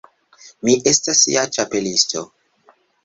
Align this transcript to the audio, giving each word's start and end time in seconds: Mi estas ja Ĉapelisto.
Mi 0.69 0.73
estas 0.91 1.21
ja 1.33 1.43
Ĉapelisto. 1.59 2.25